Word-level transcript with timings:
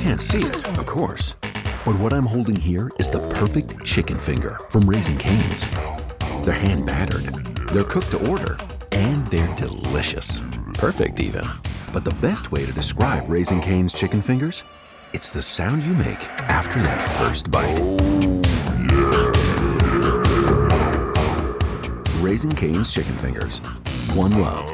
can't 0.00 0.20
see 0.20 0.40
it, 0.40 0.78
of 0.78 0.86
course. 0.86 1.36
But 1.84 1.98
what 1.98 2.14
I'm 2.14 2.24
holding 2.24 2.56
here 2.56 2.90
is 2.98 3.10
the 3.10 3.20
perfect 3.34 3.84
chicken 3.84 4.16
finger 4.16 4.56
from 4.70 4.88
Raising 4.88 5.18
Cane's. 5.18 5.66
They're 6.42 6.54
hand 6.54 6.86
battered, 6.86 7.24
they're 7.74 7.84
cooked 7.84 8.10
to 8.12 8.30
order, 8.30 8.56
and 8.92 9.26
they're 9.26 9.54
delicious. 9.56 10.40
Perfect, 10.74 11.20
even. 11.20 11.44
But 11.92 12.04
the 12.04 12.14
best 12.22 12.50
way 12.50 12.64
to 12.64 12.72
describe 12.72 13.28
Raising 13.28 13.60
Cane's 13.60 13.92
chicken 13.92 14.22
fingers? 14.22 14.64
It's 15.12 15.30
the 15.30 15.42
sound 15.42 15.82
you 15.82 15.92
make 15.92 16.22
after 16.48 16.80
that 16.80 17.02
first 17.02 17.50
bite. 17.50 17.78
Raising 22.22 22.52
Cane's 22.52 22.90
chicken 22.90 23.14
fingers. 23.16 23.58
One 24.14 24.32
love. 24.40 24.70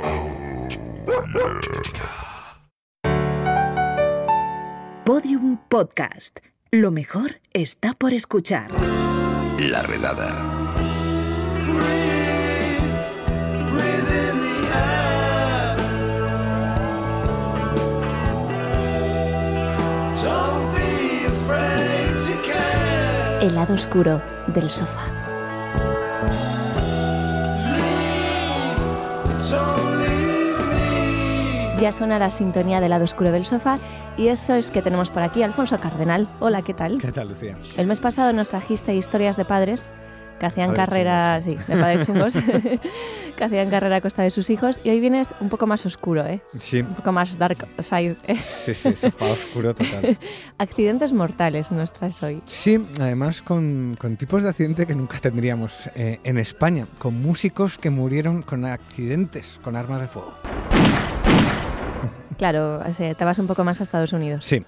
Podium 5.07 5.59
Podcast. 5.69 6.41
Lo 6.73 6.91
mejor 6.91 7.41
está 7.53 7.95
por 7.95 8.13
escuchar. 8.13 8.73
La 9.61 9.81
redada. 9.83 10.35
El 23.41 23.55
lado 23.55 23.75
oscuro 23.75 24.21
del 24.49 24.69
sofá. 24.69 25.16
Ya 31.81 31.93
suena 31.93 32.19
la 32.19 32.31
sintonía 32.31 32.81
del 32.81 32.91
lado 32.91 33.05
oscuro 33.05 33.33
del 33.33 33.45
sofá 33.45 33.79
y 34.17 34.29
eso 34.29 34.55
es 34.55 34.71
que 34.71 34.81
tenemos 34.81 35.11
por 35.11 35.23
aquí 35.23 35.43
Alfonso 35.43 35.79
Cardenal. 35.79 36.27
Hola, 36.41 36.63
¿qué 36.63 36.73
tal? 36.73 36.99
¿Qué 36.99 37.13
tal, 37.13 37.29
Lucía? 37.29 37.57
El 37.77 37.87
mes 37.87 38.01
pasado 38.01 38.33
nos 38.33 38.49
trajiste 38.49 38.95
historias 38.95 39.37
de 39.37 39.45
padres 39.45 39.87
que 40.41 40.47
hacían 40.47 40.69
Padres 40.71 40.89
carrera, 40.89 41.41
sí, 41.43 41.57
de 41.67 41.77
padres 41.77 42.07
chungos, 42.07 42.35
que 43.37 43.45
hacían 43.45 43.71
carrera 43.71 43.97
a 43.97 44.01
costa 44.01 44.23
de 44.23 44.31
sus 44.31 44.51
hijos 44.51 44.81
y 44.85 44.91
hoy 44.91 45.01
vienes 45.01 45.35
un 45.41 45.49
poco 45.49 45.67
más 45.67 45.85
oscuro, 45.87 46.27
¿eh? 46.27 46.41
Sí, 46.49 46.81
Un 46.81 46.95
poco 46.95 47.13
más 47.13 47.39
dark 47.39 47.67
side. 47.79 48.17
¿eh? 48.27 48.37
sí, 48.37 48.75
sí, 48.75 48.95
sofá 48.97 49.27
oscuro 49.27 49.75
total. 49.75 50.19
Accidentes 50.59 51.13
mortales 51.13 51.73
nos 51.73 51.93
traes 51.93 52.23
hoy. 52.23 52.43
Sí, 52.47 52.87
además 53.01 53.43
con, 53.43 53.97
con 53.99 54.17
tipos 54.17 54.43
de 54.43 54.51
accidente 54.51 54.87
que 54.87 54.95
nunca 54.95 55.19
tendríamos 55.21 55.73
eh, 55.95 56.21
en 56.25 56.39
España, 56.39 56.87
con 56.99 57.21
músicos 57.23 57.79
que 57.79 57.91
murieron 57.91 58.43
con 58.43 58.65
accidentes 58.65 59.59
con 59.63 59.77
armas 59.77 60.01
de 60.03 60.07
fuego. 60.09 60.35
Claro, 62.39 62.81
o 62.87 62.93
sea, 62.93 63.15
te 63.15 63.25
vas 63.25 63.39
un 63.39 63.47
poco 63.47 63.65
más 63.65 63.81
a 63.81 63.83
Estados 63.83 64.13
Unidos. 64.13 64.45
Sí. 64.45 64.63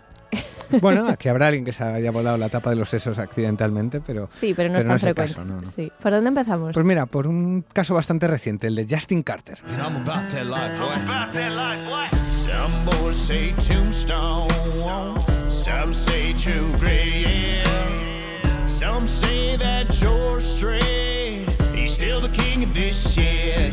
Bueno, 0.83 1.09
aquí 1.09 1.29
habrá 1.31 1.47
alguien 1.47 1.65
que 1.65 1.73
se 1.73 1.83
haya 1.83 2.11
volado 2.11 2.37
la 2.37 2.51
tapa 2.51 2.69
de 2.69 2.77
los 2.77 2.91
sesos 2.91 3.19
accidentalmente, 3.19 4.03
pero... 4.07 4.29
Sí, 4.31 4.53
pero 4.55 4.69
no 4.69 4.79
es 4.79 4.85
Pero 4.85 4.89
no 4.89 4.89
tan 4.89 4.97
es 4.97 5.03
el 5.03 5.15
frecuente. 5.15 5.35
caso, 5.35 5.45
no, 5.47 5.61
no. 5.63 5.67
Sí. 5.67 5.91
¿Por 6.03 6.13
dónde 6.13 6.29
empezamos? 6.29 6.75
Pues 6.75 6.85
mira, 6.85 7.07
por 7.07 7.27
un 7.27 7.65
caso 7.73 7.95
bastante 7.95 8.29
reciente, 8.29 8.67
el 8.67 8.75
de 8.75 8.87
Justin 8.89 9.23
Carter. 9.23 9.59
And 9.67 9.81
I'm 9.81 9.97
about 9.97 10.29
that 10.31 10.45
life, 10.45 10.79
boy. 10.79 12.19
Some 12.19 12.73
boys 12.85 13.17
say 13.17 13.53
tombstone, 13.67 14.49
some 15.51 15.95
say 15.95 16.35
true 16.35 16.71
grit. 16.79 17.65
Some 18.67 19.07
say 19.09 19.57
that 19.57 19.91
George 19.91 20.43
Strait, 20.43 21.47
he's 21.75 21.93
still 21.95 22.21
the 22.21 22.29
king 22.31 22.63
of 22.65 22.75
this 22.75 23.15
shit. 23.15 23.73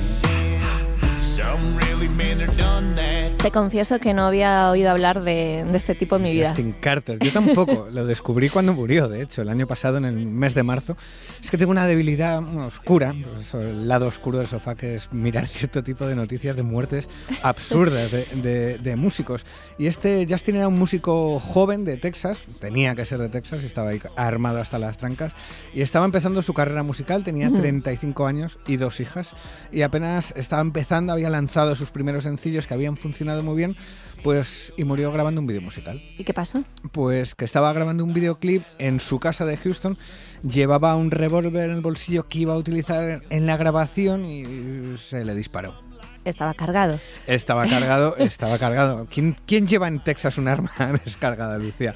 Some 1.21 1.75
really 1.77 2.07
meant 2.09 2.41
or 2.41 2.47
done 2.57 2.95
that. 2.95 3.25
Te 3.45 3.51
confieso 3.51 3.99
que 3.99 4.15
no 4.15 4.23
había 4.25 4.71
oído 4.71 4.89
hablar 4.89 5.21
de, 5.21 5.63
de 5.69 5.77
este 5.77 5.93
tipo 5.93 6.15
en 6.15 6.23
mi 6.23 6.31
vida. 6.33 6.47
Justin 6.49 6.73
Carter. 6.79 7.19
Yo 7.19 7.31
tampoco. 7.31 7.88
Lo 7.93 8.03
descubrí 8.03 8.49
cuando 8.49 8.73
murió, 8.73 9.07
de 9.07 9.21
hecho, 9.21 9.43
el 9.43 9.49
año 9.49 9.67
pasado, 9.67 9.97
en 9.99 10.05
el 10.05 10.15
mes 10.25 10.55
de 10.55 10.63
marzo. 10.63 10.97
Es 11.43 11.51
que 11.51 11.57
tengo 11.59 11.69
una 11.69 11.85
debilidad 11.85 12.41
oscura, 12.66 13.13
el 13.53 13.88
lado 13.88 14.07
oscuro 14.07 14.39
del 14.39 14.47
sofá, 14.47 14.73
que 14.73 14.95
es 14.95 15.13
mirar 15.13 15.45
cierto 15.47 15.84
tipo 15.84 16.07
de 16.07 16.16
noticias 16.16 16.55
de 16.55 16.63
muertes 16.63 17.07
absurdas 17.44 18.09
de, 18.11 18.25
de- 18.41 18.78
de 18.79 18.95
músicos. 18.95 19.45
Y 19.78 19.85
este 19.85 20.25
Justin 20.28 20.55
era 20.55 20.67
un 20.67 20.79
músico 20.79 21.39
joven 21.39 21.85
de 21.85 21.97
Texas, 21.97 22.39
tenía 22.59 22.95
que 22.95 23.05
ser 23.05 23.19
de 23.19 23.29
Texas, 23.29 23.61
y 23.61 23.67
estaba 23.67 23.89
ahí 23.91 24.01
armado 24.16 24.59
hasta 24.59 24.79
las 24.79 24.97
trancas. 24.97 25.34
Y 25.72 25.84
estaba 25.84 26.05
empezando 26.05 26.41
su 26.41 26.55
carrera 26.55 26.81
musical, 26.81 27.23
tenía 27.23 27.51
35 27.51 28.25
años 28.25 28.57
y 28.66 28.78
dos 28.78 29.00
hijas. 29.00 29.34
Y 29.72 29.84
apenas 29.84 30.34
estaba 30.35 30.63
empezando, 30.63 31.13
había 31.13 31.29
lanzado 31.29 31.75
sus 31.75 31.91
primeros 31.91 32.23
sencillos 32.23 32.66
que 32.66 32.73
habían 32.73 32.97
funcionado 32.97 33.34
muy 33.44 33.56
bien. 33.56 33.75
Pues, 34.23 34.73
y 34.75 34.84
murió 34.85 35.12
grabando 35.12 35.40
un 35.40 35.46
vídeo 35.46 35.62
musical 35.62 36.01
¿Y 36.18 36.23
qué 36.23 36.34
pasó? 36.34 36.63
pues 36.91 37.35
que 37.35 37.46
estaba 37.46 37.72
grabando 37.73 38.03
un 38.03 38.12
videoclip 38.12 38.63
en 38.79 39.00
su 39.00 39.19
casa 39.19 39.46
de 39.46 39.56
Houston, 39.56 39.97
llevaba 40.41 40.96
un 40.96 41.12
revólver 41.12 41.69
en 41.69 41.75
el 41.75 41.81
bolsillo 41.81 42.28
que 42.28 42.40
iba 42.40 42.53
a 42.53 42.57
utilizar 42.57 43.22
en 43.29 43.46
la 43.46 43.56
grabación 43.57 44.25
y 44.25 44.97
se 44.97 45.23
le 45.25 45.35
disparó. 45.35 45.85
Estaba 46.25 46.56
cargado. 46.56 47.00
Estaba 47.28 47.68
cargado, 47.68 48.16
estaba 48.18 48.57
cargado. 48.57 49.07
¿Quién, 49.12 49.35
quién 49.46 49.67
lleva 49.67 49.88
en 49.88 50.03
Texas 50.03 50.40
un 50.40 50.47
arma 50.47 50.72
descargada, 51.06 51.59
Lucía? 51.59 51.94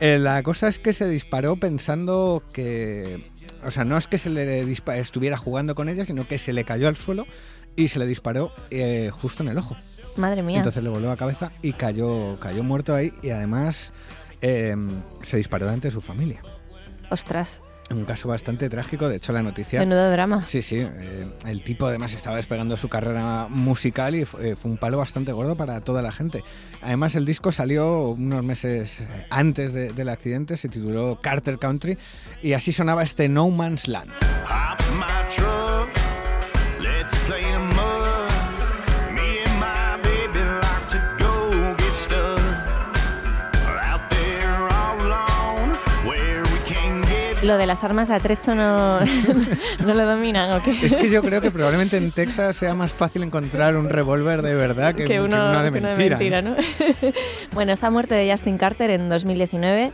Eh, 0.00 0.18
la 0.18 0.42
cosa 0.42 0.68
es 0.68 0.78
que 0.78 0.92
se 0.92 1.08
disparó 1.08 1.56
pensando 1.56 2.42
que... 2.52 3.30
O 3.64 3.70
sea, 3.70 3.84
no 3.84 3.96
es 3.96 4.06
que 4.06 4.18
se 4.18 4.30
le 4.30 4.60
estuviera 4.98 5.36
jugando 5.38 5.74
con 5.74 5.88
ella, 5.88 6.04
sino 6.04 6.26
que 6.28 6.38
se 6.38 6.52
le 6.52 6.64
cayó 6.64 6.88
al 6.88 6.96
suelo 6.96 7.26
y 7.76 7.88
se 7.88 7.98
le 7.98 8.06
disparó 8.06 8.52
eh, 8.70 9.10
justo 9.12 9.42
en 9.42 9.48
el 9.48 9.58
ojo. 9.58 9.76
Madre 10.16 10.42
mía. 10.42 10.58
Entonces 10.58 10.82
le 10.82 10.88
voló 10.88 11.08
la 11.08 11.16
cabeza 11.16 11.52
y 11.62 11.72
cayó, 11.72 12.38
cayó 12.40 12.62
muerto 12.64 12.94
ahí 12.94 13.12
y 13.22 13.30
además 13.30 13.92
eh, 14.42 14.76
se 15.22 15.36
disparó 15.36 15.66
delante 15.66 15.88
de 15.88 15.92
su 15.92 16.00
familia. 16.00 16.42
Ostras, 17.10 17.62
Un 17.90 18.04
caso 18.04 18.28
bastante 18.28 18.68
trágico, 18.70 19.08
de 19.08 19.16
hecho 19.16 19.32
la 19.32 19.42
noticia... 19.42 19.80
menudo 19.80 20.10
drama. 20.12 20.44
Sí, 20.48 20.62
sí, 20.62 20.76
eh, 20.78 21.26
el 21.46 21.64
tipo 21.64 21.86
además 21.86 22.12
estaba 22.12 22.36
despegando 22.36 22.76
su 22.76 22.88
carrera 22.88 23.46
musical 23.48 24.14
y 24.14 24.24
fue, 24.24 24.50
eh, 24.50 24.56
fue 24.56 24.70
un 24.70 24.76
palo 24.76 24.98
bastante 24.98 25.32
gordo 25.32 25.56
para 25.56 25.80
toda 25.80 26.00
la 26.00 26.12
gente. 26.12 26.44
Además 26.82 27.16
el 27.16 27.24
disco 27.26 27.50
salió 27.50 28.10
unos 28.10 28.44
meses 28.44 29.00
eh, 29.00 29.26
antes 29.30 29.72
de- 29.72 29.92
del 29.92 30.08
accidente, 30.08 30.56
se 30.56 30.68
tituló 30.68 31.18
Carter 31.20 31.58
Country 31.58 31.98
y 32.42 32.52
así 32.52 32.70
sonaba 32.72 33.02
este 33.02 33.28
No 33.28 33.48
Man's 33.50 33.88
Land. 33.88 34.12
Lo 47.42 47.56
de 47.56 47.66
las 47.66 47.84
armas 47.84 48.10
a 48.10 48.20
trecho 48.20 48.54
no, 48.54 49.00
no 49.80 49.94
lo 49.94 50.06
dominan, 50.06 50.52
¿o 50.52 50.62
qué? 50.62 50.72
Es 50.72 50.94
que 50.94 51.10
yo 51.10 51.22
creo 51.22 51.40
que 51.40 51.50
probablemente 51.50 51.96
en 51.96 52.12
Texas 52.12 52.56
sea 52.56 52.74
más 52.74 52.92
fácil 52.92 53.22
encontrar 53.22 53.76
un 53.76 53.88
revólver 53.88 54.42
de 54.42 54.54
verdad 54.54 54.94
que, 54.94 55.06
que 55.06 55.20
uno, 55.22 55.62
de 55.62 55.68
uno 55.70 55.96
mentira. 55.96 56.42
¿no? 56.42 56.50
¿no? 56.50 56.56
bueno, 57.52 57.72
esta 57.72 57.90
muerte 57.90 58.14
de 58.14 58.30
Justin 58.30 58.58
Carter 58.58 58.90
en 58.90 59.08
2019 59.08 59.92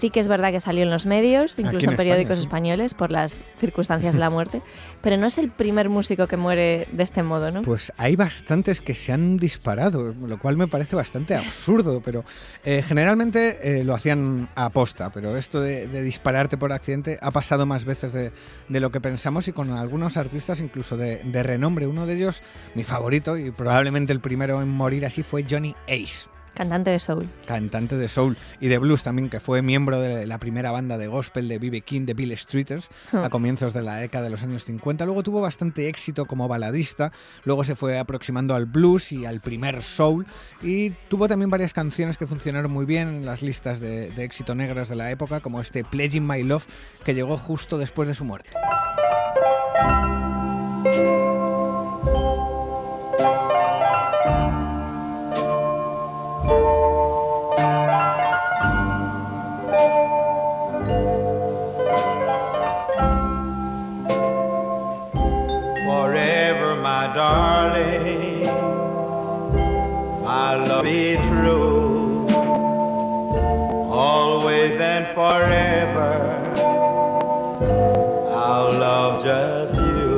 sí 0.00 0.10
que 0.10 0.18
es 0.18 0.28
verdad 0.28 0.50
que 0.50 0.60
salió 0.60 0.82
en 0.82 0.90
los 0.90 1.04
medios, 1.04 1.58
incluso 1.58 1.86
en 1.86 1.90
en 1.90 1.96
periódicos 1.96 2.38
España, 2.38 2.40
sí. 2.40 2.46
españoles 2.46 2.94
por 2.94 3.10
las 3.10 3.44
circunstancias 3.58 4.14
de 4.14 4.20
la 4.20 4.30
muerte, 4.30 4.62
pero 5.02 5.18
no 5.18 5.26
es 5.26 5.36
el 5.36 5.50
primer 5.50 5.90
músico 5.90 6.26
que 6.26 6.38
muere 6.38 6.86
de 6.90 7.02
este 7.02 7.22
modo, 7.22 7.50
¿no? 7.50 7.62
Pues 7.62 7.92
hay 7.98 8.16
bastantes 8.16 8.80
que 8.80 8.94
se 8.94 9.12
han 9.12 9.36
disparado, 9.36 10.14
lo 10.26 10.38
cual 10.38 10.56
me 10.56 10.68
parece 10.68 10.96
bastante 10.96 11.34
absurdo, 11.34 12.00
pero 12.02 12.24
eh, 12.64 12.82
generalmente 12.82 13.80
eh, 13.80 13.84
lo 13.84 13.94
hacían 13.94 14.48
a 14.54 14.70
posta, 14.70 15.10
pero 15.12 15.36
esto 15.36 15.60
de, 15.60 15.86
de 15.86 16.02
dispararte 16.02 16.56
por 16.56 16.72
accidente 16.72 17.18
ha 17.20 17.30
pasado 17.30 17.66
más 17.66 17.84
veces 17.84 18.14
de, 18.14 18.32
de 18.68 18.80
lo 18.80 18.90
que 18.90 19.02
pensamos 19.02 19.48
y 19.48 19.52
con 19.52 19.70
algunos 19.70 20.16
artistas 20.16 20.60
incluso 20.60 20.96
de, 20.96 21.18
de 21.18 21.42
renombre. 21.42 21.86
Uno 21.86 22.06
de 22.06 22.14
ellos, 22.14 22.42
mi 22.74 22.84
favorito 22.84 23.36
y 23.36 23.50
probablemente 23.50 24.14
el 24.14 24.20
primero 24.20 24.62
en 24.62 24.68
morir 24.68 25.04
así, 25.04 25.22
fue 25.22 25.44
Johnny 25.48 25.74
Ace. 25.86 26.29
Cantante 26.54 26.90
de 26.90 27.00
soul. 27.00 27.28
cantante 27.46 27.96
de 27.96 28.08
soul 28.08 28.36
y 28.60 28.68
de 28.68 28.78
blues 28.78 29.02
también, 29.02 29.30
que 29.30 29.40
fue 29.40 29.62
miembro 29.62 30.00
de 30.00 30.26
la 30.26 30.38
primera 30.38 30.70
banda 30.70 30.98
de 30.98 31.06
gospel 31.06 31.48
de 31.48 31.58
B.B. 31.58 31.82
King, 31.82 32.06
de 32.06 32.14
Bill 32.14 32.36
Streeters, 32.36 32.88
a 33.12 33.30
comienzos 33.30 33.72
de 33.72 33.82
la 33.82 33.96
década 33.96 34.24
de 34.24 34.30
los 34.30 34.42
años 34.42 34.64
50. 34.64 35.04
Luego 35.04 35.22
tuvo 35.22 35.40
bastante 35.40 35.88
éxito 35.88 36.26
como 36.26 36.48
baladista, 36.48 37.12
luego 37.44 37.64
se 37.64 37.76
fue 37.76 37.98
aproximando 37.98 38.54
al 38.54 38.66
blues 38.66 39.12
y 39.12 39.26
al 39.26 39.40
primer 39.40 39.82
soul, 39.82 40.26
y 40.62 40.90
tuvo 41.08 41.28
también 41.28 41.50
varias 41.50 41.72
canciones 41.72 42.16
que 42.16 42.26
funcionaron 42.26 42.70
muy 42.70 42.84
bien 42.84 43.08
en 43.08 43.26
las 43.26 43.42
listas 43.42 43.80
de, 43.80 44.10
de 44.10 44.24
éxito 44.24 44.54
negras 44.54 44.88
de 44.88 44.96
la 44.96 45.10
época, 45.10 45.40
como 45.40 45.60
este 45.60 45.84
Pledging 45.84 46.26
My 46.26 46.42
Love, 46.42 46.66
que 47.04 47.14
llegó 47.14 47.36
justo 47.36 47.78
después 47.78 48.08
de 48.08 48.14
su 48.14 48.24
muerte. 48.24 48.52
And 74.90 75.06
forever. 75.14 76.12
I'll 78.34 78.72
love 78.86 79.22
just 79.22 79.76
you. 79.76 80.10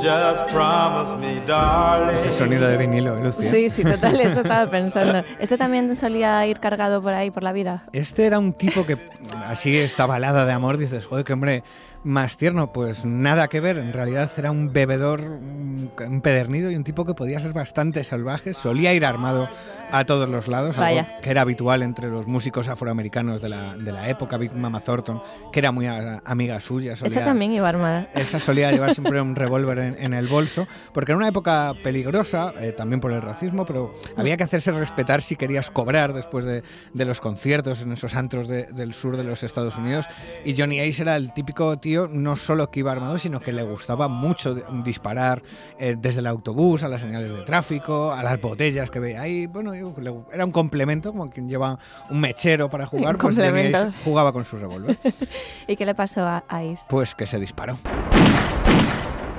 Just 0.00 0.46
promise 0.52 1.16
me, 1.16 1.40
darling. 1.46 2.16
Ese 2.18 2.32
sonido 2.32 2.68
de 2.68 2.76
vinilo, 2.76 3.16
¿eh, 3.16 3.24
Lucía? 3.24 3.50
Sí, 3.50 3.70
sí, 3.70 3.82
total, 3.82 4.20
eso 4.20 4.40
estaba 4.40 4.70
pensando. 4.78 5.24
¿Este 5.40 5.56
también 5.56 5.96
solía 5.96 6.46
ir 6.46 6.60
cargado 6.60 7.00
por 7.00 7.14
ahí, 7.14 7.30
por 7.30 7.42
la 7.42 7.52
vida? 7.52 7.84
Este 7.92 8.26
era 8.26 8.38
un 8.38 8.52
tipo 8.52 8.84
que, 8.86 8.98
así 9.46 9.76
esta 9.76 10.06
balada 10.06 10.44
de 10.44 10.52
amor, 10.52 10.76
dices, 10.76 11.06
joder, 11.06 11.24
qué 11.24 11.32
hombre 11.32 11.64
más 12.06 12.36
tierno. 12.36 12.72
Pues 12.72 13.04
nada 13.04 13.48
que 13.48 13.60
ver, 13.60 13.76
en 13.78 13.92
realidad 13.92 14.30
era 14.38 14.50
un 14.50 14.72
bebedor 14.72 15.20
empedernido 16.00 16.70
y 16.70 16.76
un 16.76 16.84
tipo 16.84 17.04
que 17.04 17.14
podía 17.14 17.40
ser 17.40 17.52
bastante 17.52 18.04
salvaje. 18.04 18.54
Solía 18.54 18.94
ir 18.94 19.04
armado 19.04 19.48
a 19.92 20.04
todos 20.04 20.28
los 20.28 20.48
lados, 20.48 20.76
algo 20.78 20.80
Vaya. 21.02 21.20
que 21.20 21.30
era 21.30 21.42
habitual 21.42 21.82
entre 21.82 22.08
los 22.08 22.26
músicos 22.26 22.66
afroamericanos 22.66 23.40
de 23.40 23.48
la, 23.48 23.76
de 23.76 23.92
la 23.92 24.08
época. 24.08 24.36
Big 24.36 24.52
Mama 24.52 24.80
Thornton, 24.80 25.22
que 25.52 25.60
era 25.60 25.70
muy 25.70 25.86
a- 25.86 26.22
amiga 26.24 26.58
suya. 26.60 26.94
Esa 26.94 27.08
solía- 27.08 27.24
también 27.24 27.52
iba 27.52 27.68
armada. 27.68 28.08
esa 28.14 28.40
solía 28.40 28.72
llevar 28.72 28.94
siempre 28.94 29.20
un 29.20 29.36
revólver 29.36 29.78
en, 29.78 29.96
en 30.02 30.14
el 30.14 30.26
bolso, 30.26 30.66
porque 30.92 31.12
era 31.12 31.18
una 31.18 31.28
época 31.28 31.72
peligrosa, 31.84 32.52
eh, 32.60 32.72
también 32.72 33.00
por 33.00 33.12
el 33.12 33.22
racismo, 33.22 33.64
pero 33.64 33.94
había 34.16 34.36
que 34.36 34.42
hacerse 34.44 34.72
respetar 34.72 35.22
si 35.22 35.36
querías 35.36 35.70
cobrar 35.70 36.12
después 36.14 36.44
de, 36.44 36.62
de 36.92 37.04
los 37.04 37.20
conciertos 37.20 37.80
en 37.82 37.92
esos 37.92 38.14
antros 38.16 38.48
de- 38.48 38.64
del 38.66 38.92
sur 38.92 39.16
de 39.16 39.22
los 39.24 39.42
Estados 39.44 39.76
Unidos. 39.76 40.04
Y 40.44 40.56
Johnny 40.60 40.80
Ace 40.80 41.02
era 41.02 41.14
el 41.16 41.32
típico 41.32 41.78
tío, 41.78 41.95
no 42.08 42.36
solo 42.36 42.70
que 42.70 42.80
iba 42.80 42.92
armado, 42.92 43.18
sino 43.18 43.40
que 43.40 43.52
le 43.52 43.62
gustaba 43.62 44.08
mucho 44.08 44.54
disparar 44.84 45.42
eh, 45.78 45.96
desde 45.98 46.20
el 46.20 46.26
autobús 46.26 46.82
a 46.82 46.88
las 46.88 47.00
señales 47.00 47.32
de 47.32 47.42
tráfico, 47.42 48.12
a 48.12 48.22
las 48.22 48.40
botellas 48.40 48.90
que 48.90 49.00
veía 49.00 49.22
ahí. 49.22 49.46
Bueno, 49.46 49.72
era 50.32 50.44
un 50.44 50.52
complemento, 50.52 51.12
como 51.12 51.30
quien 51.30 51.48
lleva 51.48 51.78
un 52.10 52.20
mechero 52.20 52.68
para 52.68 52.86
jugar, 52.86 53.16
pues 53.16 53.36
jugaba 54.04 54.32
con 54.32 54.44
su 54.44 54.56
revólver. 54.56 54.98
¿Y 55.66 55.76
qué 55.76 55.86
le 55.86 55.94
pasó 55.94 56.26
a 56.26 56.44
Ice? 56.62 56.84
Pues 56.88 57.14
que 57.14 57.26
se 57.26 57.38
disparó. 57.40 57.78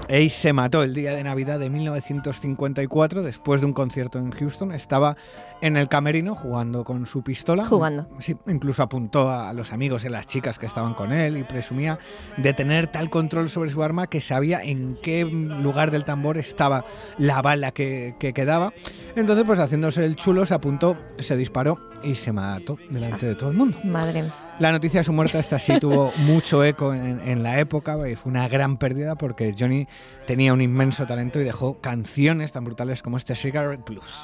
Ace 0.10 0.30
se 0.30 0.54
mató 0.54 0.84
el 0.84 0.94
día 0.94 1.14
de 1.14 1.24
Navidad 1.24 1.60
de 1.60 1.70
1954 1.70 3.24
después 3.24 3.60
de 3.60 3.68
un 3.68 3.74
concierto 3.74 4.20
en 4.20 4.32
Houston. 4.32 4.72
Estaba 4.72 5.18
en 5.62 5.76
el 5.76 5.90
camerino 5.90 6.34
jugando 6.34 6.86
con 6.86 7.06
su 7.06 7.24
pistola. 7.24 7.66
Jugando. 7.66 8.08
Sí, 8.20 8.38
incluso 8.48 8.84
apuntó 8.84 9.30
a 9.30 9.52
los 9.52 9.74
amigos 9.74 10.06
y 10.06 10.08
a 10.08 10.12
las 10.12 10.26
chicas 10.26 10.60
que 10.60 10.66
estaban 10.66 10.94
con 10.94 11.12
él 11.12 11.38
y 11.38 11.44
presumía 11.44 12.00
de 12.38 12.54
tener 12.54 12.88
tal 12.88 13.10
control 13.10 13.50
sobre 13.50 13.70
su 13.70 13.84
arma 13.84 14.08
que 14.08 14.22
sabía 14.22 14.62
en 14.62 14.98
qué 15.04 15.26
lugar 15.26 15.92
del 15.92 16.06
tambor 16.06 16.38
estaba 16.38 16.86
la 17.18 17.42
bala 17.42 17.72
que, 17.72 18.16
que 18.18 18.34
quedaba. 18.34 18.72
Entonces, 19.16 19.46
pues 19.46 19.60
haciéndose 19.60 20.06
el 20.06 20.16
chulo, 20.16 20.46
se 20.46 20.54
apuntó, 20.54 20.98
se 21.20 21.36
disparó 21.36 21.80
y 22.02 22.16
se 22.16 22.32
mató 22.32 22.78
delante 22.90 23.26
de 23.26 23.36
todo 23.36 23.52
el 23.52 23.58
mundo. 23.58 23.78
Madre 23.84 24.24
mía. 24.24 24.47
La 24.60 24.72
noticia 24.72 25.02
de 25.02 25.04
su 25.04 25.14
muerte 25.14 25.38
esta 25.38 25.60
sí 25.60 25.80
tuvo 25.80 26.12
mucho 26.18 26.64
eco 26.64 26.92
en, 26.92 27.22
en 27.24 27.44
la 27.44 27.60
época 27.60 27.96
y 28.10 28.16
fue 28.16 28.32
una 28.32 28.48
gran 28.48 28.78
pérdida 28.78 29.16
porque 29.16 29.56
Johnny 29.58 29.88
tenía 30.26 30.52
un 30.52 30.62
inmenso 30.62 31.06
talento 31.06 31.40
y 31.40 31.44
dejó 31.44 31.80
canciones 31.80 32.52
tan 32.52 32.66
brutales 32.66 33.04
como 33.04 33.18
este 33.18 33.36
Cigarette 33.36 33.86
Blues. 33.86 34.18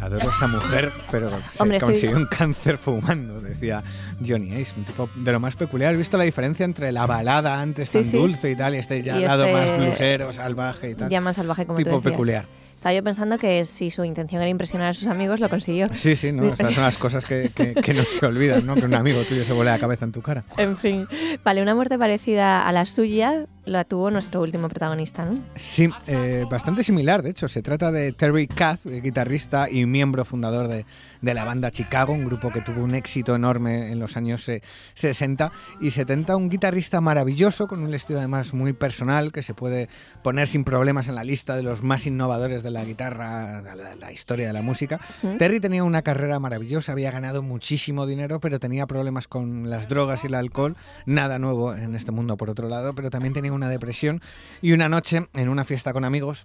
Adoro 0.00 0.30
a 0.30 0.34
esa 0.34 0.46
mujer, 0.46 0.90
pero 1.10 1.28
se 1.52 1.62
Hombre, 1.62 1.76
estoy- 1.76 1.92
consiguió 1.92 2.16
un 2.16 2.26
cáncer 2.26 2.78
fumando, 2.78 3.40
decía 3.40 3.82
Johnny 4.26 4.52
Ace, 4.60 4.72
un 4.76 4.84
tipo 4.84 5.08
de 5.14 5.30
lo 5.32 5.38
más 5.40 5.56
peculiar. 5.56 5.92
¿Has 5.92 5.98
visto 5.98 6.16
la 6.16 6.24
diferencia 6.24 6.64
entre 6.64 6.90
la 6.90 7.06
balada 7.06 7.60
antes 7.60 7.88
Sí, 7.90 7.98
tan 7.98 8.04
sí. 8.04 8.16
dulce 8.16 8.50
y 8.50 8.56
tal 8.56 8.74
y 8.74 8.78
este 8.78 9.02
ya 9.02 9.18
Y 9.18 9.24
lado 9.24 9.44
este- 9.44 9.52
más 9.70 9.78
blusero, 9.78 10.32
salvaje 10.32 10.90
y 10.90 10.94
tal? 10.94 11.10
Ya 11.10 11.20
más 11.20 11.36
salvaje 11.36 11.66
como 11.66 11.78
tú 11.78 11.84
tipo 11.84 11.96
decías. 11.96 12.12
peculiar. 12.12 12.44
Estaba 12.74 12.94
yo 12.94 13.04
pensando 13.04 13.36
que 13.36 13.66
si 13.66 13.90
su 13.90 14.04
intención 14.06 14.40
era 14.40 14.48
impresionar 14.50 14.88
a 14.88 14.94
sus 14.94 15.06
amigos, 15.06 15.38
lo 15.38 15.50
consiguió. 15.50 15.88
Sí, 15.92 16.16
sí, 16.16 16.32
¿no? 16.32 16.44
Estas 16.46 16.72
son 16.74 16.82
las 16.82 16.96
cosas 16.96 17.26
que, 17.26 17.50
que- 17.54 17.74
que 17.74 17.92
no 17.92 18.04
se 18.04 18.24
olvidan, 18.24 18.64
¿no? 18.64 18.74
Que 18.74 18.86
un 18.86 18.94
amigo 18.94 19.22
tuyo 19.24 19.44
se 19.44 19.52
vuele 19.52 19.70
la 19.70 19.78
cabeza 19.78 20.06
en 20.06 20.12
tu 20.12 20.22
cara. 20.22 20.44
En 20.56 20.78
fin. 20.78 21.06
Vale, 21.44 21.60
una 21.60 21.74
muerte 21.74 21.98
parecida 21.98 22.66
a 22.66 22.72
la 22.72 22.86
suya 22.86 23.44
la 23.64 23.84
tuvo 23.84 24.10
nuestro 24.10 24.40
último 24.40 24.68
protagonista, 24.68 25.24
¿no? 25.24 25.34
Sí, 25.56 25.88
eh, 26.06 26.44
bastante 26.50 26.82
similar, 26.82 27.22
de 27.22 27.30
hecho. 27.30 27.48
Se 27.48 27.62
trata 27.62 27.92
de 27.92 28.12
Terry 28.12 28.46
Kath, 28.46 28.86
eh, 28.86 29.00
guitarrista 29.00 29.70
y 29.70 29.84
miembro 29.86 30.24
fundador 30.24 30.68
de, 30.68 30.86
de 31.20 31.34
la 31.34 31.44
banda 31.44 31.70
Chicago, 31.70 32.12
un 32.12 32.24
grupo 32.24 32.50
que 32.50 32.62
tuvo 32.62 32.82
un 32.82 32.94
éxito 32.94 33.34
enorme 33.34 33.92
en 33.92 33.98
los 33.98 34.16
años 34.16 34.48
eh, 34.48 34.62
60 34.94 35.52
y 35.80 35.90
70. 35.90 36.36
Un 36.36 36.48
guitarrista 36.48 37.00
maravilloso, 37.00 37.68
con 37.68 37.82
un 37.82 37.92
estilo 37.92 38.18
además 38.18 38.54
muy 38.54 38.72
personal, 38.72 39.30
que 39.32 39.42
se 39.42 39.54
puede 39.54 39.88
poner 40.22 40.48
sin 40.48 40.64
problemas 40.64 41.08
en 41.08 41.14
la 41.14 41.24
lista 41.24 41.54
de 41.54 41.62
los 41.62 41.82
más 41.82 42.06
innovadores 42.06 42.62
de 42.62 42.70
la 42.70 42.84
guitarra, 42.84 43.62
de 43.62 43.76
la, 43.76 43.94
la 43.94 44.12
historia 44.12 44.46
de 44.46 44.52
la 44.52 44.62
música. 44.62 45.00
¿Mm? 45.22 45.36
Terry 45.36 45.60
tenía 45.60 45.84
una 45.84 46.02
carrera 46.02 46.38
maravillosa, 46.38 46.92
había 46.92 47.10
ganado 47.10 47.42
muchísimo 47.42 48.06
dinero, 48.06 48.40
pero 48.40 48.58
tenía 48.58 48.86
problemas 48.86 49.28
con 49.28 49.68
las 49.68 49.88
drogas 49.88 50.24
y 50.24 50.28
el 50.28 50.34
alcohol. 50.34 50.76
Nada 51.04 51.38
nuevo 51.38 51.74
en 51.74 51.94
este 51.94 52.10
mundo, 52.10 52.36
por 52.36 52.48
otro 52.48 52.68
lado, 52.68 52.94
pero 52.94 53.10
también 53.10 53.34
tenía 53.34 53.49
una 53.52 53.68
depresión. 53.68 54.20
Y 54.62 54.72
una 54.72 54.88
noche, 54.88 55.28
en 55.34 55.48
una 55.48 55.64
fiesta 55.64 55.92
con 55.92 56.04
amigos, 56.04 56.44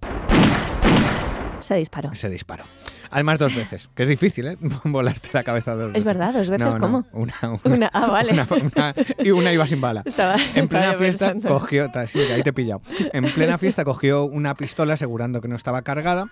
Se 1.62 1.76
disparó. 1.76 2.14
se 2.14 2.30
disparó. 2.30 2.64
Además, 3.12 3.40
dos 3.40 3.56
veces, 3.56 3.88
que 3.96 4.04
es 4.04 4.10
difícil, 4.10 4.46
¿eh? 4.48 4.58
Volarte 4.84 5.30
la 5.32 5.44
cabeza 5.44 5.72
dos 5.74 5.88
veces. 5.88 5.98
Es 6.00 6.04
verdad, 6.04 6.34
dos 6.34 6.50
veces, 6.50 6.68
No, 6.68 6.74
no, 6.74 6.80
¿cómo? 6.80 7.06
Una, 7.14 7.34
una, 7.64 7.76
Una- 7.76 7.90
ah, 7.94 8.08
vale. 8.08 8.34
una- 8.34 8.48
una- 8.50 8.94
y 9.20 9.32
una 9.32 9.54
iba 9.54 9.66
sin 9.66 9.80
bala. 9.80 10.02
Estaba, 10.06 10.36
En 10.36 10.64
estaba 10.64 10.84
plena 10.84 10.98
fiesta 10.98 11.32
pensando. 11.32 11.50
cogió, 11.60 11.90
sí, 12.12 12.20
ahí 12.20 12.44
te 12.44 12.50
he 12.50 12.54
pillado. 12.54 12.82
En 13.14 13.26
plena 13.32 13.58
fiesta 13.58 13.86
cogió 13.86 14.26
una 14.26 14.54
pistola 14.56 14.96
asegurando 14.96 15.40
que 15.40 15.48
no 15.48 15.56
estaba 15.56 15.82
cargada 15.84 16.26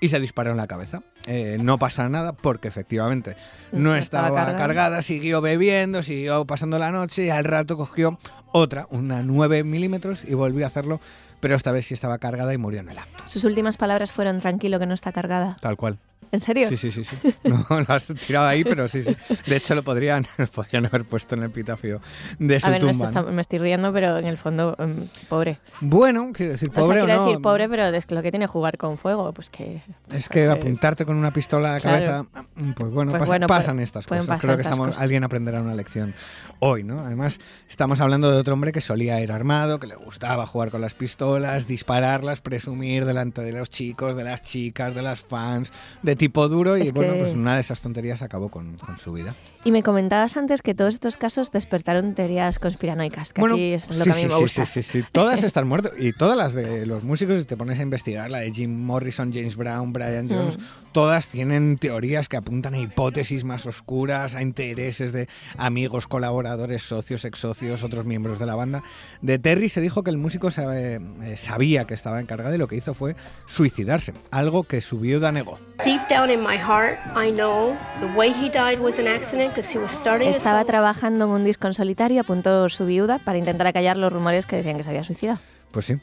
y 0.00 0.08
se 0.08 0.18
disparó 0.18 0.50
en 0.52 0.56
la 0.56 0.66
cabeza. 0.66 1.02
Eh, 1.26 1.58
no 1.60 1.78
pasa 1.78 2.08
nada 2.08 2.32
porque 2.32 2.68
efectivamente 2.68 3.36
no 3.72 3.90
No 3.90 3.96
estaba, 3.96 4.28
estaba 4.28 4.56
cargada. 4.56 5.02
siguió 5.02 5.40
bebiendo, 5.42 6.02
siguió 6.02 6.46
pasando 6.46 6.78
la 6.78 6.90
noche 6.90 7.26
y 7.26 7.30
al 7.30 7.44
rato 7.44 7.76
cogió 7.76 8.18
otra, 8.52 8.86
una 8.90 9.22
9 9.22 9.64
milímetros 9.64 10.24
y 10.24 10.34
volvió 10.34 10.64
a 10.64 10.68
hacerlo, 10.68 11.00
pero 11.40 11.54
esta 11.54 11.72
vez 11.72 11.86
sí 11.86 11.94
estaba 11.94 12.18
cargada 12.18 12.52
y 12.52 12.58
murió 12.58 12.80
en 12.80 12.90
el 12.90 12.98
acto. 12.98 13.22
Sus 13.26 13.44
últimas 13.44 13.76
palabras 13.76 14.12
fueron 14.12 14.38
tranquilo 14.38 14.78
que 14.78 14.86
no 14.86 14.94
está 14.94 15.12
cargada. 15.12 15.56
Tal 15.60 15.76
cual. 15.76 15.98
¿En 16.32 16.38
serio? 16.40 16.68
Sí, 16.68 16.76
sí, 16.76 16.92
sí, 16.92 17.02
sí. 17.04 17.16
No, 17.42 17.66
lo 17.88 17.94
has 17.94 18.06
tirado 18.26 18.46
ahí, 18.46 18.62
pero 18.62 18.86
sí, 18.86 19.02
sí. 19.02 19.16
De 19.46 19.56
hecho, 19.56 19.74
lo 19.74 19.82
podrían, 19.82 20.26
lo 20.38 20.46
podrían 20.46 20.86
haber 20.86 21.04
puesto 21.04 21.34
en 21.34 21.42
el 21.42 21.50
epitafio 21.50 22.00
de 22.38 22.60
su 22.60 22.66
A 22.66 22.70
ver, 22.70 22.84
me, 22.84 22.92
tumba. 22.92 23.04
está- 23.04 23.22
¿no? 23.22 23.32
me 23.32 23.40
estoy 23.40 23.58
riendo, 23.58 23.92
pero 23.92 24.16
en 24.18 24.26
el 24.26 24.38
fondo, 24.38 24.76
mm, 24.78 25.26
pobre. 25.28 25.58
Bueno, 25.80 26.30
quiero 26.32 26.52
decir, 26.52 26.68
o 26.68 26.72
sea, 26.72 26.82
pobre 26.82 27.02
o, 27.02 27.04
quiero 27.06 27.20
no. 27.20 27.26
decir 27.26 27.42
pobre, 27.42 27.68
pero 27.68 27.84
es 27.86 28.06
que 28.06 28.14
lo 28.14 28.22
que 28.22 28.30
tiene 28.30 28.46
jugar 28.46 28.78
con 28.78 28.96
fuego, 28.96 29.32
pues 29.32 29.50
que... 29.50 29.82
Es 30.12 30.28
que 30.28 30.46
pues, 30.46 30.56
apuntarte 30.58 31.04
con 31.04 31.16
una 31.16 31.32
pistola 31.32 31.70
a 31.70 31.72
la 31.74 31.80
Claro. 31.80 32.28
cabeza, 32.32 32.46
pues 32.76 32.90
bueno, 32.92 33.10
Pues 33.10 33.20
pasa- 33.22 33.30
bueno, 33.30 33.46
pasan 33.48 33.78
pu- 33.78 33.82
estas 33.82 34.06
cosas. 34.06 34.26
pasar 34.26 34.40
Creo 34.40 34.56
que 34.56 34.62
estamos, 34.62 34.86
cosas. 34.88 35.02
alguien 35.02 35.24
aprenderá 35.24 35.60
una 35.60 35.74
lección 35.74 36.14
hoy, 36.60 36.84
¿no? 36.84 37.00
Además, 37.00 37.40
estamos 37.68 38.00
hablando 38.00 38.30
de 38.30 38.36
otro 38.38 38.54
hombre 38.54 38.70
que 38.70 38.80
solía 38.80 39.20
ir 39.20 39.32
armado, 39.32 39.80
que 39.80 39.88
le 39.88 39.96
gustaba 39.96 40.46
jugar 40.46 40.70
con 40.70 40.80
las 40.80 40.94
pistolas, 40.94 41.66
dispararlas, 41.66 42.40
presumir 42.40 43.04
delante 43.04 43.42
de 43.42 43.52
los 43.52 43.68
chicos, 43.68 44.16
de 44.16 44.22
las 44.24 44.42
chicas, 44.42 44.94
de 44.94 45.02
las 45.02 45.20
fans, 45.22 45.72
de 46.02 46.09
tipo 46.16 46.48
duro, 46.48 46.76
y 46.78 46.82
Es 46.82 46.92
bueno, 46.92 47.12
que- 47.14 47.18
pues 47.20 47.34
una 47.34 47.54
de 47.54 47.60
esas 47.60 47.80
tonterías 47.80 48.22
acabó 48.22 48.48
con, 48.50 48.76
con 48.76 48.96
su 48.98 49.12
vida. 49.12 49.34
Y 49.64 49.72
me 49.72 49.82
comentabas 49.82 50.36
antes 50.38 50.62
que 50.62 50.74
todos 50.74 50.94
estos 50.94 51.16
casos 51.18 51.50
despertaron 51.52 52.14
teorías 52.14 52.58
conspiranoicas, 52.58 53.32
que 53.34 53.40
Bueno, 53.42 53.56
aquí 53.56 53.72
es 53.74 53.90
lo 53.90 53.96
sí, 53.96 54.02
que 54.04 54.10
a 54.10 54.14
mí 54.14 54.20
sí, 54.22 54.28
me 54.28 54.34
sí, 54.34 54.40
gusta. 54.40 54.66
Sí, 54.66 54.82
sí, 54.82 55.00
sí. 55.00 55.04
Todas 55.12 55.42
están 55.42 55.68
muertas. 55.68 55.92
Y 55.98 56.12
todas 56.12 56.36
las 56.36 56.54
de 56.54 56.86
los 56.86 57.02
músicos, 57.04 57.38
si 57.40 57.44
te 57.44 57.56
pones 57.56 57.78
a 57.78 57.82
investigar, 57.82 58.30
la 58.30 58.38
de 58.38 58.52
Jim 58.52 58.74
Morrison, 58.84 59.32
James 59.32 59.56
Brown, 59.56 59.92
Brian 59.92 60.26
Mm. 60.26 60.89
Todas 60.92 61.28
tienen 61.28 61.78
teorías 61.78 62.28
que 62.28 62.36
apuntan 62.36 62.74
a 62.74 62.78
hipótesis 62.78 63.44
más 63.44 63.64
oscuras, 63.66 64.34
a 64.34 64.42
intereses 64.42 65.12
de 65.12 65.28
amigos, 65.56 66.08
colaboradores, 66.08 66.82
socios, 66.82 67.24
ex 67.24 67.38
socios, 67.38 67.84
otros 67.84 68.04
miembros 68.06 68.38
de 68.40 68.46
la 68.46 68.56
banda. 68.56 68.82
De 69.22 69.38
Terry 69.38 69.68
se 69.68 69.80
dijo 69.80 70.02
que 70.02 70.10
el 70.10 70.16
músico 70.18 70.50
sabe- 70.50 71.00
eh, 71.22 71.36
sabía 71.36 71.84
que 71.84 71.94
estaba 71.94 72.20
encargado 72.20 72.54
y 72.54 72.58
lo 72.58 72.66
que 72.66 72.74
hizo 72.76 72.92
fue 72.94 73.14
suicidarse, 73.46 74.14
algo 74.32 74.64
que 74.64 74.80
su 74.80 74.98
viuda 74.98 75.30
negó. 75.30 75.58
Deep 75.84 76.08
down 76.08 76.28
in 76.30 76.40
my 76.42 76.56
heart, 76.56 76.98
I 77.16 77.30
know 77.30 77.74
the 78.00 78.06
way 78.18 78.30
he 78.32 78.48
died 78.50 78.80
was 78.80 78.98
an 78.98 79.06
accident 79.06 79.54
because 79.54 79.72
he 79.72 79.78
was 79.80 79.92
starting 79.92 80.26
a 80.28 80.30
Estaba 80.32 80.64
trabajando 80.64 81.26
en 81.26 81.30
un 81.30 81.44
disco 81.44 81.66
en 81.68 81.74
solitario, 81.74 82.20
apuntó 82.22 82.68
su 82.68 82.86
viuda 82.86 83.18
para 83.20 83.38
intentar 83.38 83.66
acallar 83.66 83.96
los 83.96 84.12
rumores 84.12 84.44
que 84.46 84.56
decían 84.56 84.76
que 84.76 84.82
se 84.84 84.90
había 84.90 85.04
suicidado. 85.04 85.38
Pues 85.70 85.86
sí. 85.86 85.94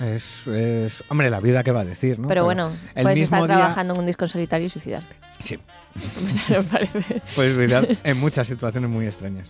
Es, 0.00 0.46
es- 0.46 1.02
hombre, 1.08 1.30
la 1.30 1.40
viuda 1.40 1.64
que 1.64 1.72
va 1.72 1.80
a 1.80 1.84
decir, 1.84 2.18
¿no? 2.18 2.28
Pero 2.28 2.44
bueno, 2.44 2.70
el 2.94 3.02
puedes 3.04 3.18
mismo 3.18 3.36
estar 3.36 3.48
día- 3.48 3.56
trabajando 3.58 3.94
en 3.94 4.00
un 4.00 4.06
disco 4.06 4.24
en 4.24 4.28
solitario 4.28 4.66
y 4.66 4.70
suicidarte. 4.70 5.14
Sí. 5.40 5.58
O 6.26 6.30
sea, 6.30 6.62
parece. 6.62 7.22
Puedes 7.34 7.56
olvidar 7.56 7.88
en 8.04 8.20
muchas 8.20 8.46
situaciones 8.46 8.90
muy 8.90 9.06
extrañas. 9.06 9.46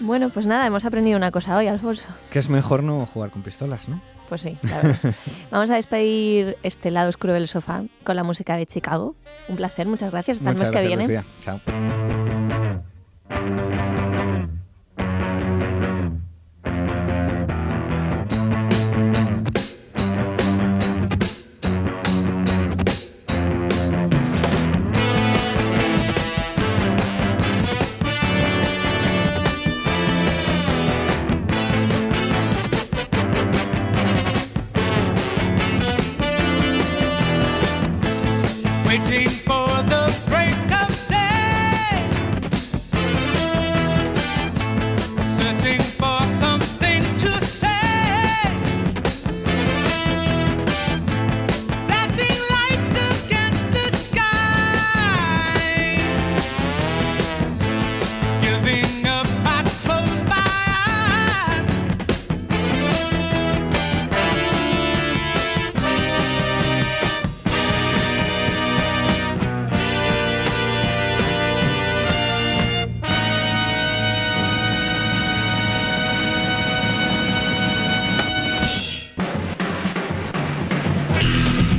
Bueno, 0.00 0.30
pues 0.30 0.46
nada, 0.46 0.64
hemos 0.66 0.84
aprendido 0.84 1.16
una 1.16 1.32
cosa 1.32 1.56
hoy, 1.56 1.66
Alfonso. 1.66 2.08
Que 2.30 2.38
es 2.38 2.48
mejor 2.48 2.84
no 2.84 3.04
jugar 3.06 3.30
con 3.30 3.42
pistolas, 3.42 3.88
¿no? 3.88 4.00
Pues 4.28 4.42
sí, 4.42 4.56
la 4.62 4.76
verdad. 4.82 5.14
Vamos 5.50 5.70
a 5.70 5.74
despedir 5.74 6.56
este 6.62 6.90
lado 6.92 7.08
oscuro 7.08 7.32
del 7.32 7.48
sofá 7.48 7.82
con 8.04 8.14
la 8.14 8.22
música 8.22 8.56
de 8.56 8.66
Chicago. 8.66 9.16
Un 9.48 9.56
placer, 9.56 9.88
muchas 9.88 10.12
gracias. 10.12 10.36
Hasta 10.38 10.52
Muchas 10.52 10.68
el 10.68 10.74
mes 10.74 10.80
que 10.80 10.86
viene. 10.86 11.02
Lucía. 11.02 11.24
Chao. 11.42 11.60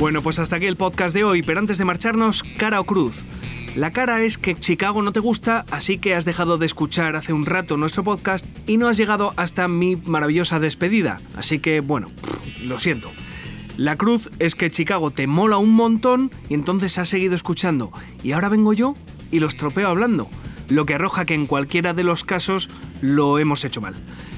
Bueno, 0.00 0.22
pues 0.22 0.38
hasta 0.38 0.56
aquí 0.56 0.64
el 0.64 0.78
podcast 0.78 1.14
de 1.14 1.24
hoy, 1.24 1.42
pero 1.42 1.60
antes 1.60 1.76
de 1.76 1.84
marcharnos, 1.84 2.42
cara 2.42 2.80
o 2.80 2.84
cruz. 2.84 3.26
La 3.76 3.92
cara 3.92 4.22
es 4.22 4.38
que 4.38 4.58
Chicago 4.58 5.02
no 5.02 5.12
te 5.12 5.20
gusta, 5.20 5.66
así 5.70 5.98
que 5.98 6.14
has 6.14 6.24
dejado 6.24 6.56
de 6.56 6.64
escuchar 6.64 7.16
hace 7.16 7.34
un 7.34 7.44
rato 7.44 7.76
nuestro 7.76 8.02
podcast 8.02 8.46
y 8.66 8.78
no 8.78 8.88
has 8.88 8.96
llegado 8.96 9.34
hasta 9.36 9.68
mi 9.68 9.96
maravillosa 9.96 10.58
despedida. 10.58 11.20
Así 11.36 11.58
que, 11.58 11.80
bueno, 11.80 12.08
lo 12.64 12.78
siento. 12.78 13.10
La 13.76 13.96
cruz 13.96 14.30
es 14.38 14.54
que 14.54 14.70
Chicago 14.70 15.10
te 15.10 15.26
mola 15.26 15.58
un 15.58 15.74
montón 15.74 16.30
y 16.48 16.54
entonces 16.54 16.96
has 16.96 17.10
seguido 17.10 17.34
escuchando. 17.34 17.92
Y 18.22 18.32
ahora 18.32 18.48
vengo 18.48 18.72
yo 18.72 18.94
y 19.30 19.40
lo 19.40 19.48
estropeo 19.48 19.88
hablando. 19.88 20.30
Lo 20.70 20.86
que 20.86 20.94
arroja 20.94 21.26
que 21.26 21.34
en 21.34 21.44
cualquiera 21.44 21.92
de 21.92 22.04
los 22.04 22.24
casos 22.24 22.70
lo 23.02 23.38
hemos 23.38 23.66
hecho 23.66 23.82
mal. 23.82 23.94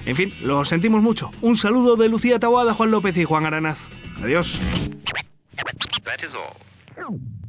En 0.06 0.16
fin, 0.16 0.32
lo 0.42 0.64
sentimos 0.64 1.02
mucho. 1.02 1.30
Un 1.40 1.56
saludo 1.56 1.94
de 1.94 2.08
Lucía 2.08 2.40
Taboada, 2.40 2.74
Juan 2.74 2.90
López 2.90 3.16
y 3.16 3.24
Juan 3.24 3.46
Aranaz. 3.46 3.88
Adiós. 4.20 4.60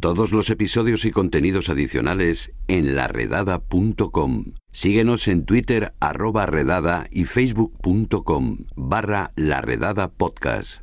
Todos 0.04 0.34
los 0.34 0.50
episodios 0.50 1.06
y 1.06 1.12
contenidos 1.12 1.70
adicionales 1.70 2.52
en 2.68 2.94
laredada.com. 2.94 4.56
Síguenos 4.70 5.30
en 5.30 5.46
Twitter 5.46 5.94
arroba 6.02 6.46
redada 6.46 7.08
y 7.10 7.24
facebook.com 7.24 8.66
barra 8.76 9.32
laredada 9.38 10.12
podcast. 10.12 10.82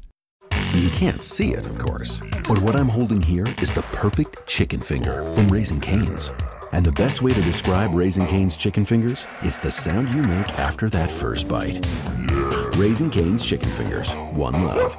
You 0.73 0.89
can't 0.99 1.21
see 1.21 1.51
it, 1.51 1.67
of 1.67 1.79
course. 1.79 2.23
But 2.49 2.63
what 2.63 2.75
I'm 2.77 2.89
holding 2.89 3.21
here 3.21 3.47
is 3.61 3.75
the 3.75 3.83
perfect 3.93 4.47
chicken 4.47 4.81
finger 4.81 5.27
from 5.35 5.49
Raising 5.49 5.81
Cane's. 5.81 6.33
And 6.73 6.83
the 6.83 6.93
best 6.93 7.21
way 7.21 7.35
to 7.35 7.43
describe 7.43 7.93
Raising 7.93 8.27
Cane's 8.27 8.57
chicken 8.57 8.87
fingers 8.87 9.27
is 9.45 9.61
the 9.61 9.71
sound 9.71 10.09
you 10.15 10.23
make 10.23 10.59
after 10.59 10.89
that 10.89 11.13
first 11.13 11.47
bite. 11.47 11.87
Raising 12.79 13.11
Cane's 13.11 13.45
chicken 13.45 13.69
fingers. 13.73 14.15
One 14.33 14.65
love. 14.65 14.97